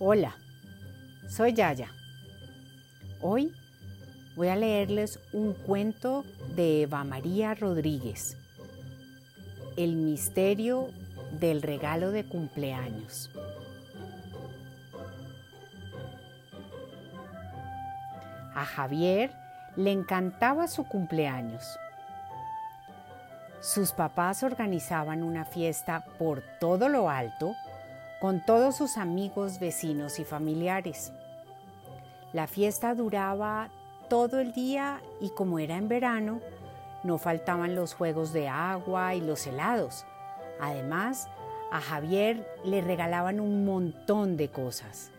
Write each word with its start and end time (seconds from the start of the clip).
Hola, 0.00 0.36
soy 1.28 1.54
Yaya. 1.54 1.88
Hoy 3.20 3.52
voy 4.36 4.46
a 4.46 4.54
leerles 4.54 5.18
un 5.32 5.54
cuento 5.54 6.24
de 6.54 6.82
Eva 6.82 7.02
María 7.02 7.56
Rodríguez, 7.56 8.36
El 9.76 9.96
misterio 9.96 10.90
del 11.40 11.62
regalo 11.62 12.12
de 12.12 12.22
cumpleaños. 12.22 13.28
A 18.54 18.64
Javier 18.64 19.32
le 19.74 19.90
encantaba 19.90 20.68
su 20.68 20.86
cumpleaños. 20.86 21.76
Sus 23.60 23.90
papás 23.90 24.44
organizaban 24.44 25.24
una 25.24 25.44
fiesta 25.44 26.04
por 26.20 26.44
todo 26.60 26.88
lo 26.88 27.10
alto 27.10 27.56
con 28.20 28.44
todos 28.44 28.76
sus 28.76 28.96
amigos, 28.96 29.60
vecinos 29.60 30.18
y 30.18 30.24
familiares. 30.24 31.12
La 32.32 32.46
fiesta 32.46 32.94
duraba 32.94 33.70
todo 34.08 34.40
el 34.40 34.52
día 34.52 35.00
y 35.20 35.30
como 35.30 35.58
era 35.58 35.76
en 35.76 35.88
verano, 35.88 36.40
no 37.04 37.18
faltaban 37.18 37.74
los 37.74 37.94
juegos 37.94 38.32
de 38.32 38.48
agua 38.48 39.14
y 39.14 39.20
los 39.20 39.46
helados. 39.46 40.04
Además, 40.60 41.28
a 41.70 41.80
Javier 41.80 42.46
le 42.64 42.80
regalaban 42.80 43.38
un 43.40 43.64
montón 43.64 44.36
de 44.36 44.50
cosas. 44.50 45.10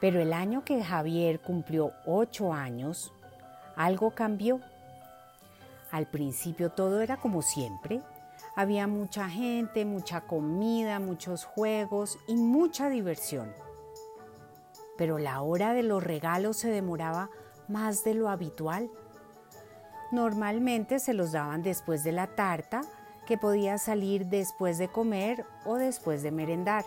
Pero 0.00 0.20
el 0.20 0.32
año 0.32 0.64
que 0.64 0.82
Javier 0.82 1.40
cumplió 1.40 1.92
ocho 2.04 2.52
años, 2.52 3.12
algo 3.76 4.10
cambió. 4.10 4.60
Al 5.90 6.06
principio 6.06 6.70
todo 6.70 7.00
era 7.00 7.16
como 7.16 7.40
siempre, 7.40 8.02
había 8.54 8.86
mucha 8.86 9.28
gente, 9.28 9.84
mucha 9.84 10.22
comida, 10.22 10.98
muchos 10.98 11.44
juegos 11.44 12.18
y 12.26 12.36
mucha 12.36 12.88
diversión. 12.88 13.52
Pero 14.98 15.18
la 15.18 15.40
hora 15.40 15.72
de 15.72 15.82
los 15.82 16.02
regalos 16.02 16.58
se 16.58 16.70
demoraba 16.70 17.30
más 17.68 18.04
de 18.04 18.14
lo 18.14 18.28
habitual. 18.28 18.90
Normalmente 20.10 20.98
se 20.98 21.14
los 21.14 21.32
daban 21.32 21.62
después 21.62 22.04
de 22.04 22.12
la 22.12 22.26
tarta, 22.26 22.82
que 23.26 23.38
podía 23.38 23.78
salir 23.78 24.26
después 24.26 24.78
de 24.78 24.88
comer 24.88 25.46
o 25.64 25.76
después 25.76 26.22
de 26.22 26.32
merendar. 26.32 26.84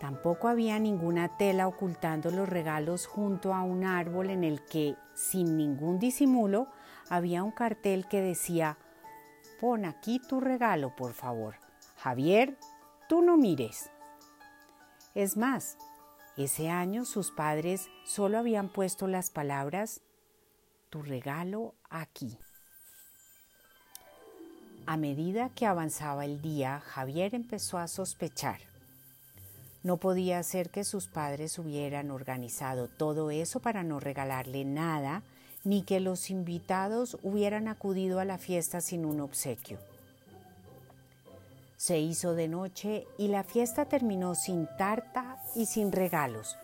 Tampoco 0.00 0.48
había 0.48 0.78
ninguna 0.78 1.38
tela 1.38 1.68
ocultando 1.68 2.30
los 2.30 2.48
regalos 2.48 3.06
junto 3.06 3.54
a 3.54 3.62
un 3.62 3.84
árbol 3.84 4.30
en 4.30 4.44
el 4.44 4.62
que, 4.66 4.96
sin 5.14 5.56
ningún 5.56 5.98
disimulo, 5.98 6.66
había 7.08 7.42
un 7.42 7.52
cartel 7.52 8.06
que 8.08 8.20
decía 8.20 8.76
Pon 9.60 9.84
aquí 9.84 10.20
tu 10.20 10.40
regalo, 10.40 10.94
por 10.96 11.12
favor. 11.12 11.56
Javier, 11.96 12.58
tú 13.08 13.22
no 13.22 13.36
mires. 13.36 13.90
Es 15.14 15.36
más, 15.36 15.76
ese 16.36 16.68
año 16.68 17.04
sus 17.04 17.30
padres 17.30 17.88
solo 18.04 18.38
habían 18.38 18.68
puesto 18.68 19.06
las 19.06 19.30
palabras 19.30 20.00
tu 20.90 21.02
regalo 21.02 21.74
aquí. 21.90 22.36
A 24.86 24.96
medida 24.96 25.48
que 25.48 25.66
avanzaba 25.66 26.24
el 26.24 26.42
día, 26.42 26.80
Javier 26.80 27.34
empezó 27.34 27.78
a 27.78 27.88
sospechar. 27.88 28.60
No 29.82 29.98
podía 29.98 30.42
ser 30.42 30.70
que 30.70 30.84
sus 30.84 31.06
padres 31.06 31.58
hubieran 31.58 32.10
organizado 32.10 32.88
todo 32.88 33.30
eso 33.30 33.60
para 33.60 33.82
no 33.82 34.00
regalarle 34.00 34.64
nada 34.64 35.22
ni 35.64 35.82
que 35.82 35.98
los 35.98 36.30
invitados 36.30 37.18
hubieran 37.22 37.68
acudido 37.68 38.20
a 38.20 38.24
la 38.24 38.38
fiesta 38.38 38.80
sin 38.80 39.04
un 39.04 39.20
obsequio. 39.20 39.78
Se 41.76 41.98
hizo 41.98 42.34
de 42.34 42.48
noche 42.48 43.06
y 43.18 43.28
la 43.28 43.42
fiesta 43.42 43.86
terminó 43.86 44.34
sin 44.34 44.68
tarta 44.78 45.42
y 45.54 45.66
sin 45.66 45.90
regalos, 45.90 46.56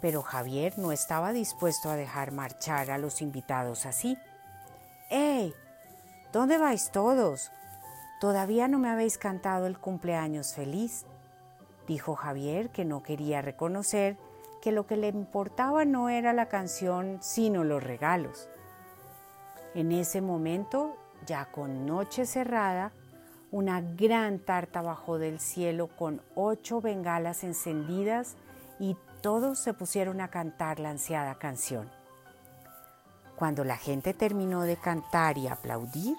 pero 0.00 0.22
Javier 0.22 0.78
no 0.78 0.92
estaba 0.92 1.32
dispuesto 1.32 1.90
a 1.90 1.96
dejar 1.96 2.32
marchar 2.32 2.90
a 2.90 2.98
los 2.98 3.22
invitados 3.22 3.86
así. 3.86 4.16
¡Ey! 5.10 5.54
¿Dónde 6.32 6.58
vais 6.58 6.92
todos? 6.92 7.50
Todavía 8.20 8.68
no 8.68 8.78
me 8.78 8.90
habéis 8.90 9.18
cantado 9.18 9.66
el 9.66 9.78
cumpleaños 9.78 10.54
feliz, 10.54 11.06
dijo 11.88 12.14
Javier, 12.14 12.70
que 12.70 12.84
no 12.84 13.02
quería 13.02 13.42
reconocer 13.42 14.16
que 14.60 14.72
lo 14.72 14.86
que 14.86 14.96
le 14.96 15.08
importaba 15.08 15.84
no 15.84 16.08
era 16.08 16.32
la 16.32 16.46
canción, 16.46 17.18
sino 17.20 17.64
los 17.64 17.82
regalos. 17.82 18.48
En 19.74 19.92
ese 19.92 20.20
momento, 20.20 20.96
ya 21.26 21.46
con 21.46 21.86
noche 21.86 22.26
cerrada, 22.26 22.92
una 23.50 23.80
gran 23.80 24.38
tarta 24.38 24.82
bajó 24.82 25.18
del 25.18 25.40
cielo 25.40 25.88
con 25.88 26.22
ocho 26.34 26.80
bengalas 26.80 27.42
encendidas 27.42 28.36
y 28.78 28.96
todos 29.22 29.58
se 29.58 29.74
pusieron 29.74 30.20
a 30.20 30.28
cantar 30.28 30.78
la 30.78 30.90
ansiada 30.90 31.36
canción. 31.36 31.90
Cuando 33.36 33.64
la 33.64 33.76
gente 33.76 34.14
terminó 34.14 34.62
de 34.62 34.76
cantar 34.76 35.38
y 35.38 35.48
aplaudir, 35.48 36.16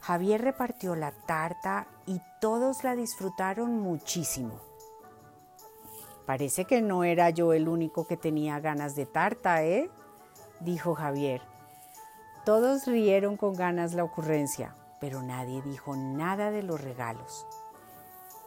Javier 0.00 0.42
repartió 0.42 0.94
la 0.94 1.12
tarta 1.12 1.86
y 2.06 2.20
todos 2.40 2.84
la 2.84 2.94
disfrutaron 2.96 3.78
muchísimo. 3.78 4.69
Parece 6.26 6.64
que 6.64 6.80
no 6.82 7.04
era 7.04 7.30
yo 7.30 7.52
el 7.52 7.68
único 7.68 8.06
que 8.06 8.16
tenía 8.16 8.60
ganas 8.60 8.94
de 8.94 9.06
tarta, 9.06 9.64
¿eh? 9.64 9.90
dijo 10.60 10.94
Javier. 10.94 11.42
Todos 12.44 12.86
rieron 12.86 13.36
con 13.36 13.54
ganas 13.54 13.94
la 13.94 14.04
ocurrencia, 14.04 14.74
pero 15.00 15.22
nadie 15.22 15.62
dijo 15.62 15.96
nada 15.96 16.50
de 16.50 16.62
los 16.62 16.80
regalos. 16.80 17.46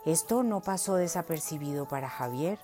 Esto 0.05 0.43
no 0.43 0.61
pasó 0.61 0.95
desapercibido 0.95 1.87
para 1.87 2.09
Javier, 2.09 2.59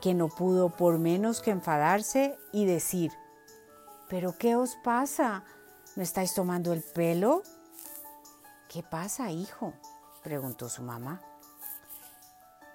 que 0.00 0.14
no 0.14 0.28
pudo 0.28 0.68
por 0.68 0.98
menos 0.98 1.40
que 1.40 1.50
enfadarse 1.50 2.36
y 2.52 2.66
decir, 2.66 3.12
¿pero 4.08 4.36
qué 4.36 4.56
os 4.56 4.76
pasa? 4.76 5.44
¿Me 5.96 6.02
estáis 6.02 6.34
tomando 6.34 6.72
el 6.72 6.82
pelo? 6.82 7.42
¿Qué 8.68 8.82
pasa, 8.82 9.30
hijo? 9.30 9.74
preguntó 10.22 10.68
su 10.68 10.82
mamá. 10.82 11.20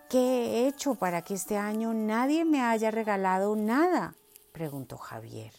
¿Qué 0.09 0.19
he 0.19 0.68
hecho 0.68 0.95
para 0.95 1.22
que 1.22 1.34
este 1.34 1.57
año 1.57 1.94
nadie 1.94 2.45
me 2.45 2.62
haya 2.62 2.91
regalado 2.91 3.57
nada? 3.57 4.16
preguntó 4.53 4.97
Javier. 4.97 5.51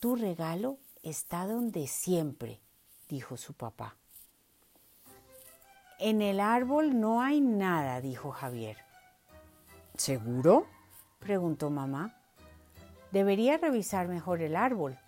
Tu 0.00 0.16
regalo 0.16 0.78
está 1.02 1.46
donde 1.46 1.86
siempre, 1.86 2.60
dijo 3.08 3.36
su 3.36 3.52
papá. 3.52 3.96
En 5.98 6.22
el 6.22 6.40
árbol 6.40 6.98
no 6.98 7.20
hay 7.20 7.42
nada, 7.42 8.00
dijo 8.00 8.30
Javier. 8.30 8.78
¿Seguro? 9.96 10.66
preguntó 11.18 11.68
mamá. 11.68 12.16
Debería 13.10 13.58
revisar 13.58 14.08
mejor 14.08 14.40
el 14.40 14.56
árbol. 14.56 14.98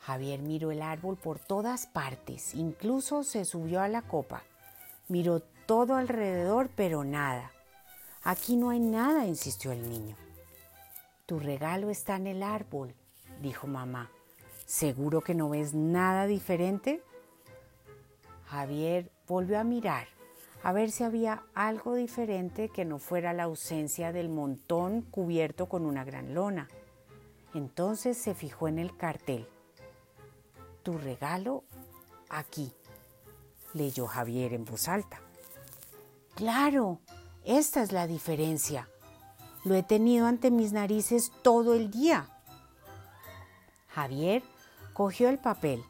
Javier 0.00 0.42
miró 0.42 0.70
el 0.72 0.82
árbol 0.82 1.16
por 1.16 1.38
todas 1.38 1.86
partes, 1.86 2.54
incluso 2.54 3.24
se 3.24 3.46
subió 3.46 3.80
a 3.80 3.88
la 3.88 4.02
copa. 4.02 4.42
Miró 5.08 5.42
todo 5.68 5.96
alrededor, 5.96 6.70
pero 6.74 7.04
nada. 7.04 7.52
Aquí 8.24 8.56
no 8.56 8.70
hay 8.70 8.80
nada, 8.80 9.26
insistió 9.26 9.70
el 9.70 9.86
niño. 9.86 10.16
Tu 11.26 11.38
regalo 11.38 11.90
está 11.90 12.16
en 12.16 12.26
el 12.26 12.42
árbol, 12.42 12.94
dijo 13.42 13.66
mamá. 13.66 14.10
¿Seguro 14.64 15.20
que 15.20 15.34
no 15.34 15.50
ves 15.50 15.74
nada 15.74 16.26
diferente? 16.26 17.02
Javier 18.46 19.10
volvió 19.26 19.60
a 19.60 19.64
mirar, 19.64 20.08
a 20.62 20.72
ver 20.72 20.90
si 20.90 21.04
había 21.04 21.42
algo 21.52 21.96
diferente 21.96 22.70
que 22.70 22.86
no 22.86 22.98
fuera 22.98 23.34
la 23.34 23.42
ausencia 23.42 24.10
del 24.10 24.30
montón 24.30 25.02
cubierto 25.02 25.68
con 25.68 25.84
una 25.84 26.02
gran 26.02 26.34
lona. 26.34 26.68
Entonces 27.52 28.16
se 28.16 28.34
fijó 28.34 28.68
en 28.68 28.78
el 28.78 28.96
cartel. 28.96 29.46
Tu 30.82 30.96
regalo 30.96 31.62
aquí, 32.30 32.72
leyó 33.74 34.06
Javier 34.06 34.54
en 34.54 34.64
voz 34.64 34.88
alta. 34.88 35.20
Claro, 36.38 37.00
esta 37.44 37.82
es 37.82 37.90
la 37.90 38.06
diferencia. 38.06 38.88
Lo 39.64 39.74
he 39.74 39.82
tenido 39.82 40.28
ante 40.28 40.52
mis 40.52 40.72
narices 40.72 41.32
todo 41.42 41.74
el 41.74 41.90
día. 41.90 42.28
Javier 43.88 44.44
cogió 44.92 45.30
el 45.30 45.40
papel. 45.40 45.82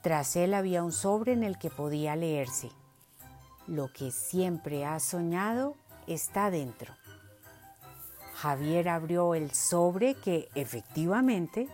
Tras 0.00 0.36
él 0.36 0.54
había 0.54 0.84
un 0.84 0.92
sobre 0.92 1.32
en 1.32 1.42
el 1.42 1.58
que 1.58 1.70
podía 1.70 2.14
leerse. 2.14 2.70
Lo 3.66 3.92
que 3.92 4.12
siempre 4.12 4.84
has 4.84 5.02
soñado 5.02 5.74
está 6.06 6.52
dentro. 6.52 6.94
Javier 8.34 8.90
abrió 8.90 9.34
el 9.34 9.50
sobre 9.50 10.14
que 10.14 10.50
efectivamente 10.54 11.68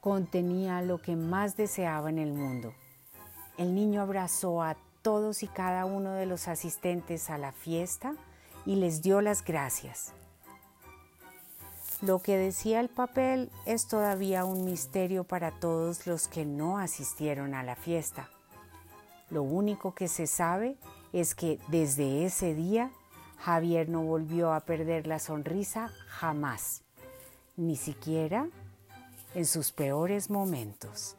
contenía 0.00 0.80
lo 0.80 1.02
que 1.02 1.16
más 1.16 1.54
deseaba 1.54 2.08
en 2.08 2.18
el 2.18 2.32
mundo. 2.32 2.72
El 3.58 3.74
niño 3.74 4.00
abrazó 4.00 4.62
a 4.62 4.78
todos 5.04 5.42
y 5.42 5.48
cada 5.48 5.84
uno 5.84 6.12
de 6.12 6.24
los 6.24 6.48
asistentes 6.48 7.28
a 7.28 7.36
la 7.36 7.52
fiesta 7.52 8.14
y 8.64 8.76
les 8.76 9.02
dio 9.02 9.20
las 9.20 9.44
gracias. 9.44 10.14
Lo 12.00 12.20
que 12.20 12.38
decía 12.38 12.80
el 12.80 12.88
papel 12.88 13.50
es 13.66 13.86
todavía 13.86 14.46
un 14.46 14.64
misterio 14.64 15.24
para 15.24 15.52
todos 15.60 16.06
los 16.06 16.26
que 16.26 16.46
no 16.46 16.78
asistieron 16.78 17.54
a 17.54 17.62
la 17.62 17.76
fiesta. 17.76 18.30
Lo 19.28 19.42
único 19.42 19.94
que 19.94 20.08
se 20.08 20.26
sabe 20.26 20.78
es 21.12 21.34
que 21.34 21.60
desde 21.68 22.24
ese 22.24 22.54
día 22.54 22.90
Javier 23.38 23.90
no 23.90 24.02
volvió 24.02 24.54
a 24.54 24.60
perder 24.60 25.06
la 25.06 25.18
sonrisa 25.18 25.92
jamás, 26.08 26.82
ni 27.56 27.76
siquiera 27.76 28.48
en 29.34 29.44
sus 29.44 29.70
peores 29.70 30.30
momentos. 30.30 31.18